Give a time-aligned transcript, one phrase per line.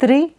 [0.00, 0.34] three